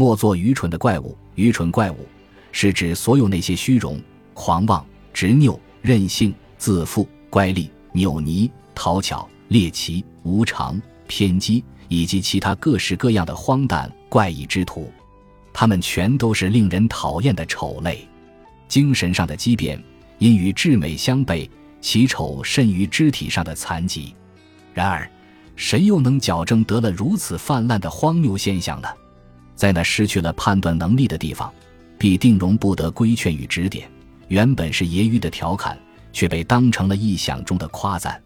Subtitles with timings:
[0.00, 1.14] 莫做愚蠢的怪物。
[1.34, 2.08] 愚蠢怪物
[2.52, 4.00] 是指所有那些虚荣、
[4.32, 14.90] 狂妄、执拗、任性、自负、乖戾、扭捏、讨巧、猎奇、无常、偏激以及其他各式各样的荒诞怪异之徒。
[15.52, 18.08] 他们全都是令人讨厌的丑类。
[18.68, 19.78] 精神上的畸变，
[20.16, 21.46] 因与至美相悖，
[21.82, 24.14] 其丑甚于肢体上的残疾。
[24.72, 25.06] 然而，
[25.56, 28.88] 谁又能矫正得了如此泛滥的荒谬现象呢？
[29.60, 31.52] 在那失去了判断能力的地方，
[31.98, 33.86] 必定容不得规劝与指点。
[34.28, 35.78] 原本是揶揄的调侃，
[36.14, 38.18] 却被当成了臆想中的夸赞。